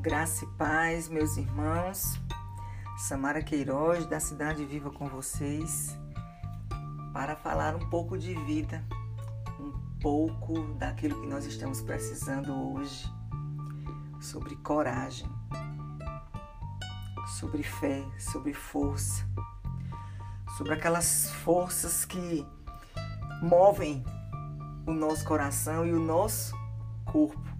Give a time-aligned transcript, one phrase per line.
[0.00, 2.20] Graça e paz, meus irmãos.
[2.96, 5.98] Samara Queiroz, da Cidade Viva com vocês,
[7.12, 8.84] para falar um pouco de vida,
[9.58, 13.12] um pouco daquilo que nós estamos precisando hoje,
[14.20, 15.28] sobre coragem,
[17.40, 19.26] sobre fé, sobre força,
[20.56, 22.46] sobre aquelas forças que
[23.42, 24.04] movem
[24.86, 26.56] o nosso coração e o nosso
[27.04, 27.57] corpo.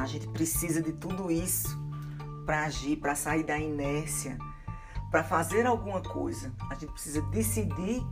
[0.00, 1.78] A gente precisa de tudo isso
[2.46, 4.38] para agir, para sair da inércia,
[5.10, 6.52] para fazer alguma coisa.
[6.70, 8.02] A gente precisa decidir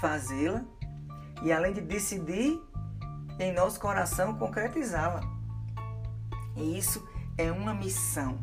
[0.00, 0.64] fazê-la
[1.42, 2.60] e, além de decidir,
[3.38, 5.20] em nosso coração concretizá-la.
[6.56, 7.06] E isso
[7.38, 8.38] é uma missão.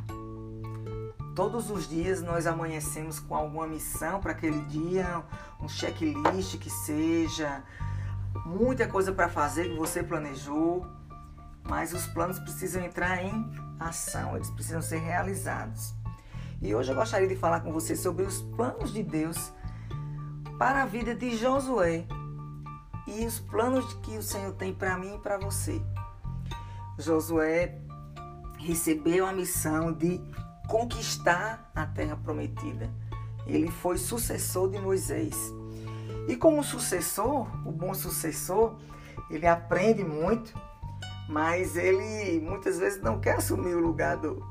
[1.35, 5.23] Todos os dias nós amanhecemos com alguma missão para aquele dia,
[5.59, 7.63] um checklist que seja,
[8.45, 10.85] muita coisa para fazer que você planejou,
[11.63, 15.93] mas os planos precisam entrar em ação, eles precisam ser realizados.
[16.61, 19.51] E hoje eu gostaria de falar com você sobre os planos de Deus
[20.57, 22.05] para a vida de Josué
[23.07, 25.81] e os planos que o Senhor tem para mim e para você.
[26.97, 27.79] Josué
[28.59, 30.21] recebeu a missão de
[30.67, 32.89] conquistar a terra prometida.
[33.45, 35.35] Ele foi sucessor de Moisés.
[36.27, 38.77] E como sucessor, o bom sucessor,
[39.29, 40.53] ele aprende muito,
[41.27, 44.43] mas ele muitas vezes não quer assumir o lugar do,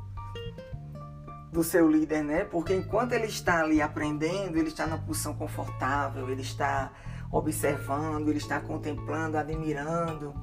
[1.52, 2.44] do seu líder, né?
[2.44, 6.90] Porque enquanto ele está ali aprendendo, ele está na posição confortável, ele está
[7.30, 10.34] observando, ele está contemplando, admirando,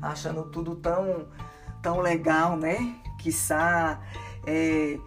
[0.00, 1.28] achando tudo tão,
[1.82, 2.96] tão legal, né?
[3.18, 4.00] Quiçá
[4.46, 4.98] é,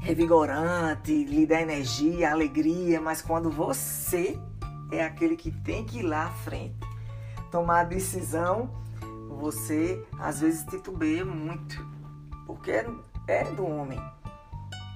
[0.00, 4.38] revigorante, lhe dá energia, alegria, mas quando você
[4.90, 6.76] é aquele que tem que ir lá à frente,
[7.50, 8.70] tomar a decisão,
[9.36, 11.84] você às vezes titubeia muito,
[12.46, 12.86] porque é,
[13.26, 14.00] é do homem.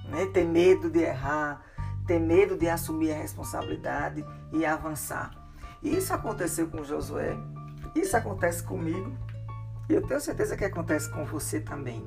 [0.09, 0.25] Né?
[0.33, 1.61] Ter medo de errar,
[2.05, 5.31] ter medo de assumir a responsabilidade e avançar.
[5.81, 7.35] E isso aconteceu com Josué,
[7.95, 9.15] isso acontece comigo,
[9.89, 12.03] e eu tenho certeza que acontece com você também.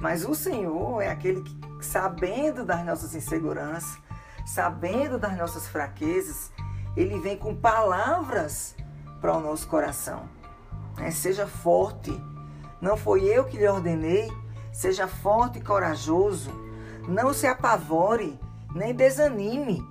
[0.00, 3.98] Mas o Senhor é aquele que, sabendo das nossas inseguranças,
[4.46, 6.50] sabendo das nossas fraquezas,
[6.96, 8.74] ele vem com palavras
[9.20, 10.28] para o nosso coração.
[10.98, 12.12] É, seja forte.
[12.80, 14.30] Não foi eu que lhe ordenei.
[14.72, 16.50] Seja forte e corajoso.
[17.08, 18.38] Não se apavore,
[18.74, 19.86] nem desanime,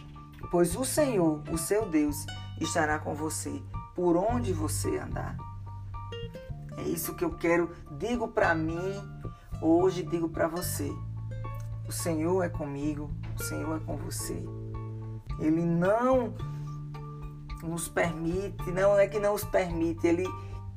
[0.49, 2.25] pois o Senhor, o seu Deus,
[2.59, 3.61] estará com você
[3.95, 5.37] por onde você andar.
[6.77, 7.69] É isso que eu quero,
[7.99, 8.99] digo para mim,
[9.61, 10.91] hoje digo para você.
[11.87, 14.43] O Senhor é comigo, o Senhor é com você.
[15.39, 16.33] Ele não
[17.61, 20.27] nos permite, não é que não os permite, ele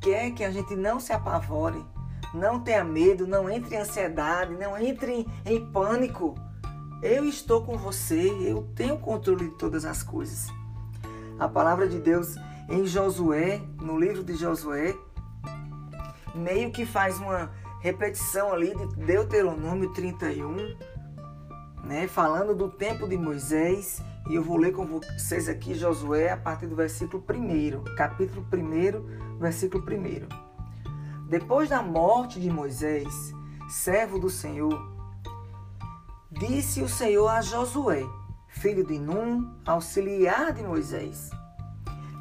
[0.06, 1.84] quer que a gente não se apavore,
[2.32, 6.36] não tenha medo, não entre em ansiedade, não entre em, em pânico.
[7.02, 10.46] Eu estou com você, eu tenho controle de todas as coisas.
[11.40, 12.36] A palavra de Deus
[12.68, 14.94] em Josué, no livro de Josué,
[16.32, 17.50] meio que faz uma
[17.80, 20.76] repetição ali de Deuteronômio 31,
[21.82, 26.36] né, falando do tempo de Moisés e eu vou ler com vocês aqui Josué a
[26.36, 31.28] partir do versículo 1, capítulo 1, versículo 1.
[31.28, 33.32] Depois da morte de Moisés,
[33.68, 34.76] servo do Senhor,
[36.30, 38.02] disse o Senhor a Josué,
[38.48, 41.30] filho de Num, auxiliar de Moisés: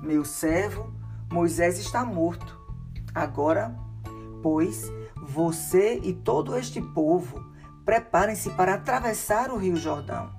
[0.04, 0.94] Meu servo
[1.32, 2.60] Moisés está morto.
[3.16, 3.76] Agora,
[4.44, 7.44] pois, você e todo este povo
[7.84, 10.35] preparem-se para atravessar o rio Jordão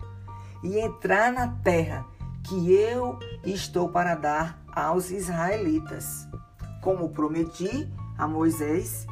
[0.63, 2.05] e entrar na terra
[2.45, 6.29] que eu estou para dar aos israelitas.
[6.83, 9.07] Como prometi a Moisés,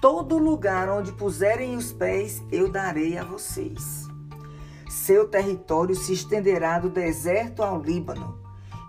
[0.00, 4.08] todo lugar onde puserem os pés eu darei a vocês.
[4.88, 8.38] Seu território se estenderá do deserto ao Líbano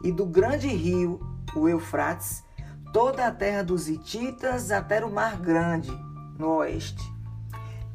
[0.04, 1.20] e do grande rio,
[1.56, 2.44] o Eufrates,
[2.92, 5.91] toda a terra dos Hititas até o Mar Grande,
[6.38, 7.03] no oeste.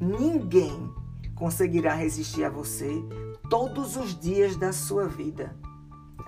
[0.01, 0.93] Ninguém
[1.35, 3.03] conseguirá resistir a você
[3.51, 5.55] todos os dias da sua vida.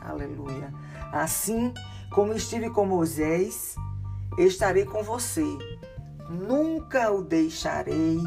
[0.00, 0.74] Aleluia.
[1.12, 1.72] Assim
[2.10, 3.76] como estive com Moisés,
[4.36, 5.46] estarei com você.
[6.28, 8.18] Nunca o deixarei,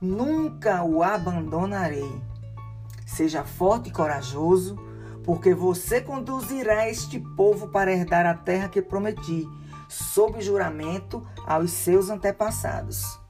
[0.00, 2.22] nunca o abandonarei.
[3.04, 4.76] Seja forte e corajoso,
[5.22, 9.46] porque você conduzirá este povo para herdar a terra que prometi,
[9.88, 13.20] sob juramento aos seus antepassados.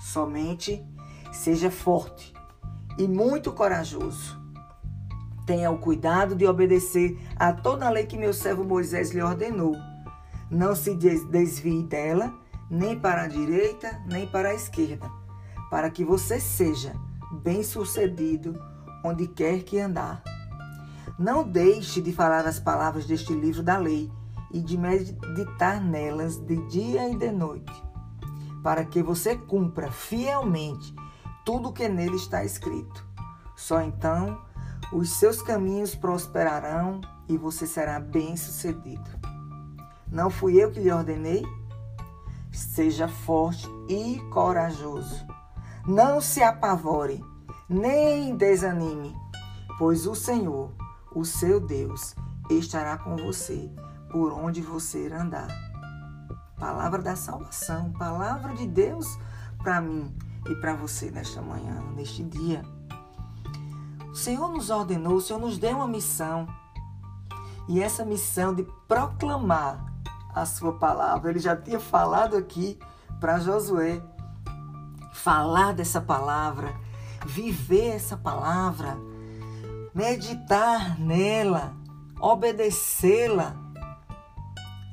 [0.00, 0.84] Somente
[1.32, 2.33] seja forte
[2.98, 4.38] e muito corajoso.
[5.46, 9.76] Tenha o cuidado de obedecer a toda a lei que meu servo Moisés lhe ordenou.
[10.50, 12.32] Não se desvie dela,
[12.70, 15.10] nem para a direita, nem para a esquerda,
[15.70, 16.94] para que você seja
[17.42, 18.58] bem-sucedido
[19.04, 20.22] onde quer que andar.
[21.18, 24.10] Não deixe de falar as palavras deste livro da lei
[24.52, 27.72] e de meditar nelas de dia e de noite,
[28.62, 30.94] para que você cumpra fielmente
[31.44, 33.04] tudo o que nele está escrito.
[33.54, 34.40] Só então
[34.92, 39.10] os seus caminhos prosperarão e você será bem-sucedido.
[40.08, 41.44] Não fui eu que lhe ordenei?
[42.52, 45.26] Seja forte e corajoso.
[45.86, 47.22] Não se apavore,
[47.68, 49.14] nem desanime,
[49.78, 50.72] pois o Senhor,
[51.14, 52.14] o seu Deus,
[52.48, 53.70] estará com você
[54.10, 55.48] por onde você andar.
[56.58, 59.06] Palavra da salvação, palavra de Deus
[59.58, 60.14] para mim
[60.48, 62.62] e para você nesta manhã, neste dia.
[64.10, 66.46] O Senhor nos ordenou, o Senhor nos deu uma missão.
[67.68, 69.92] E essa missão de proclamar
[70.34, 72.78] a sua palavra, ele já tinha falado aqui
[73.20, 74.02] para Josué.
[75.12, 76.74] Falar dessa palavra,
[77.24, 78.98] viver essa palavra,
[79.94, 81.74] meditar nela,
[82.20, 83.56] obedecê-la.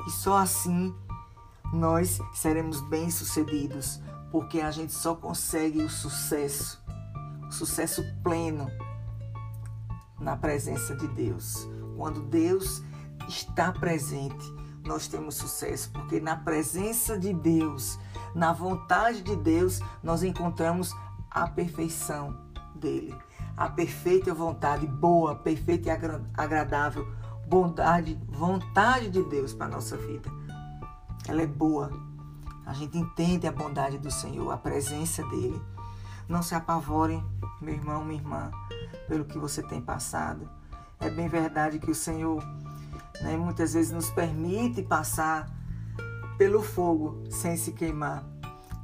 [0.07, 0.95] E só assim
[1.73, 4.01] nós seremos bem-sucedidos,
[4.31, 6.81] porque a gente só consegue o sucesso,
[7.47, 8.71] o sucesso pleno
[10.19, 11.67] na presença de Deus.
[11.97, 12.81] Quando Deus
[13.27, 14.45] está presente,
[14.85, 17.99] nós temos sucesso, porque na presença de Deus,
[18.33, 20.95] na vontade de Deus, nós encontramos
[21.29, 22.35] a perfeição
[22.75, 23.15] dele,
[23.55, 25.91] a perfeita vontade, boa, perfeita e
[26.33, 27.07] agradável,
[27.47, 30.29] bondade, vontade de Deus para nossa vida.
[31.27, 32.10] Ela é boa.
[32.71, 35.61] A gente entende a bondade do Senhor, a presença dele.
[36.25, 37.21] Não se apavorem,
[37.59, 38.49] meu irmão, minha irmã
[39.09, 40.49] pelo que você tem passado.
[40.97, 42.41] É bem verdade que o Senhor
[43.21, 45.53] né, muitas vezes nos permite passar
[46.37, 48.23] pelo fogo sem se queimar.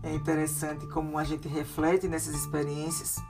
[0.03, 3.23] É interessante como a gente reflete nessas experiências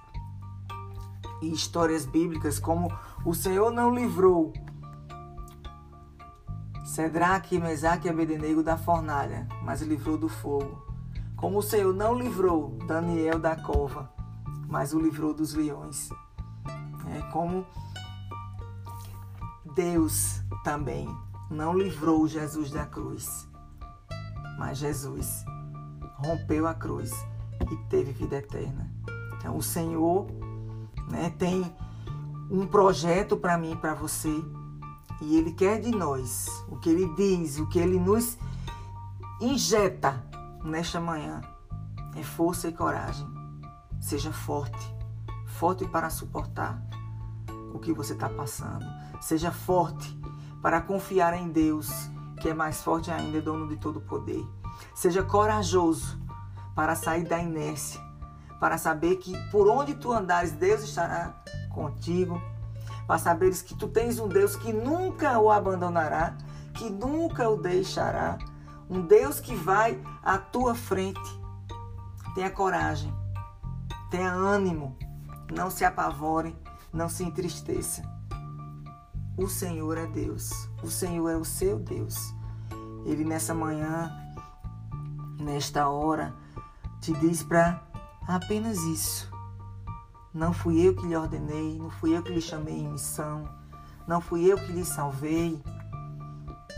[1.40, 2.92] e histórias bíblicas, como
[3.24, 4.52] o Senhor não livrou
[6.98, 10.84] Cedraque, Mesaque e Abednego da fornalha, mas livrou do fogo.
[11.36, 14.12] Como o Senhor não livrou Daniel da cova,
[14.68, 16.10] mas o livrou dos leões.
[17.16, 17.68] É como
[19.76, 21.08] Deus também
[21.52, 23.48] não livrou Jesus da cruz,
[24.58, 25.46] mas Jesus
[26.16, 27.12] rompeu a cruz
[27.62, 28.92] e teve vida eterna.
[29.38, 30.26] Então, o Senhor
[31.12, 31.72] né, tem
[32.50, 34.34] um projeto para mim e para você,
[35.22, 38.38] e Ele quer de nós o que Ele diz, o que Ele nos
[39.42, 40.24] injeta
[40.64, 41.42] nesta manhã
[42.16, 43.28] é força e coragem.
[44.00, 44.96] Seja forte,
[45.46, 46.82] forte para suportar
[47.74, 48.86] o que você está passando.
[49.22, 50.18] Seja forte
[50.62, 51.90] para confiar em Deus,
[52.40, 54.46] que é mais forte ainda, dono de todo o poder.
[54.94, 56.20] Seja corajoso
[56.76, 58.00] para sair da inércia,
[58.60, 62.42] para saber que por onde tu andares, Deus estará contigo.
[63.08, 66.38] Para saberes que tu tens um Deus que nunca o abandonará,
[66.74, 68.38] que nunca o deixará.
[68.90, 71.40] Um Deus que vai à tua frente.
[72.36, 73.12] Tenha coragem,
[74.12, 74.96] tenha ânimo,
[75.52, 76.56] não se apavore
[76.98, 78.02] não se entristeça.
[79.38, 80.68] O Senhor é Deus.
[80.82, 82.34] O Senhor é o seu Deus.
[83.06, 84.12] Ele nessa manhã,
[85.40, 86.34] nesta hora,
[87.00, 87.82] te diz para
[88.28, 89.32] apenas isso.
[90.34, 93.48] Não fui eu que lhe ordenei, não fui eu que lhe chamei em missão,
[94.08, 95.62] não fui eu que lhe salvei,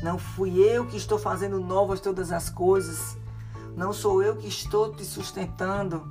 [0.01, 3.17] não fui eu que estou fazendo novas todas as coisas,
[3.75, 6.07] não sou eu que estou te sustentando.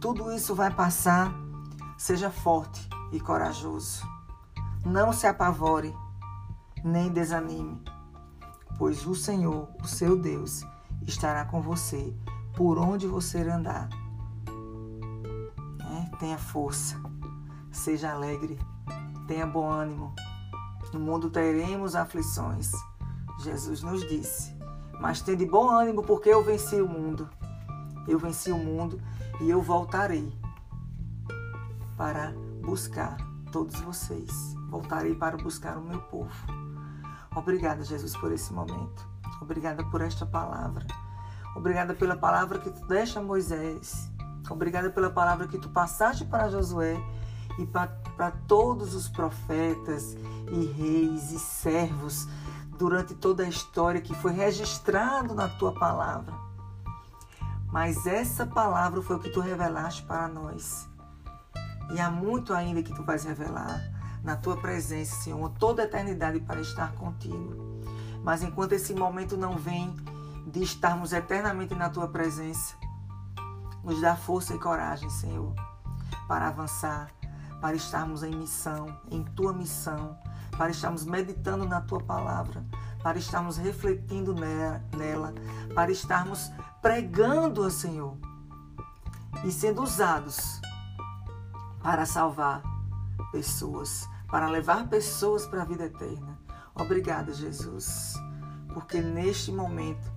[0.00, 1.32] Tudo isso vai passar.
[1.98, 4.06] Seja forte, e corajoso.
[4.84, 5.94] Não se apavore,
[6.82, 7.82] nem desanime,
[8.78, 10.64] pois o Senhor, o seu Deus,
[11.06, 12.14] estará com você
[12.56, 13.88] por onde você andar.
[16.20, 17.00] Tenha força,
[17.72, 18.60] seja alegre,
[19.26, 20.14] tenha bom ânimo.
[20.92, 22.70] No mundo teremos aflições.
[23.38, 24.54] Jesus nos disse,
[25.00, 27.26] mas tende bom ânimo porque eu venci o mundo.
[28.06, 29.00] Eu venci o mundo
[29.40, 30.30] e eu voltarei
[31.96, 33.16] para buscar
[33.50, 34.54] todos vocês.
[34.68, 36.30] Voltarei para buscar o meu povo.
[37.34, 39.08] Obrigada, Jesus, por esse momento.
[39.40, 40.86] Obrigada por esta palavra.
[41.56, 44.10] Obrigada pela palavra que tu deste a Moisés.
[44.48, 46.96] Obrigada pela palavra que tu passaste para Josué
[47.58, 50.16] e para todos os profetas
[50.50, 52.26] e reis e servos
[52.78, 56.32] durante toda a história que foi registrado na tua palavra.
[57.70, 60.88] Mas essa palavra foi o que tu revelaste para nós.
[61.92, 63.80] E há muito ainda que tu vais revelar
[64.22, 67.80] na tua presença, Senhor, toda a eternidade para estar contigo.
[68.22, 69.94] Mas enquanto esse momento não vem
[70.46, 72.74] de estarmos eternamente na tua presença,
[73.82, 75.54] Nos dá força e coragem, Senhor,
[76.28, 77.10] para avançar,
[77.60, 80.18] para estarmos em missão, em tua missão,
[80.56, 82.64] para estarmos meditando na tua palavra,
[83.02, 85.34] para estarmos refletindo nela,
[85.74, 86.50] para estarmos
[86.82, 88.16] pregando, Senhor,
[89.44, 90.60] e sendo usados
[91.82, 92.62] para salvar
[93.32, 96.38] pessoas, para levar pessoas para a vida eterna.
[96.74, 98.14] Obrigada, Jesus,
[98.72, 100.10] porque neste momento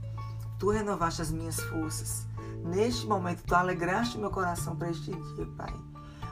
[0.60, 2.28] tu renovaste as minhas forças.
[2.64, 5.74] Neste momento tu alegraste meu coração para este dia, Pai.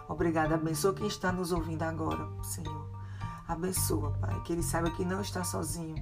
[0.08, 2.90] Obrigada, abençoa quem está nos ouvindo agora, Senhor.
[3.48, 5.96] Abençoa, Pai, que ele saiba que não está sozinho.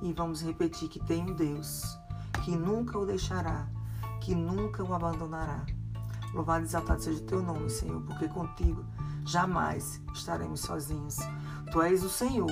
[0.00, 1.82] E vamos repetir que tem um Deus
[2.44, 3.66] que nunca o deixará,
[4.20, 5.66] que nunca o abandonará.
[6.32, 8.84] Louvado e exaltado seja o teu nome, Senhor, porque contigo
[9.24, 11.16] jamais estaremos sozinhos.
[11.70, 12.50] Tu és o Senhor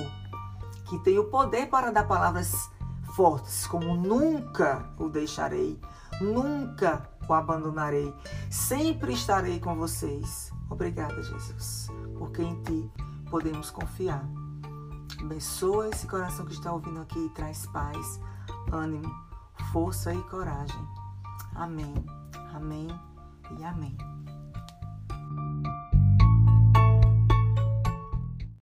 [0.85, 2.69] que tem o poder para dar palavras
[3.15, 5.79] fortes, como nunca o deixarei,
[6.21, 8.13] nunca o abandonarei,
[8.49, 10.51] sempre estarei com vocês.
[10.69, 11.87] Obrigada, Jesus,
[12.17, 12.91] porque em ti
[13.29, 14.23] podemos confiar.
[15.19, 18.19] Abençoa esse coração que está ouvindo aqui e traz paz,
[18.71, 19.09] ânimo,
[19.71, 20.87] força e coragem.
[21.55, 21.93] Amém,
[22.53, 22.87] amém
[23.57, 24.20] e amém.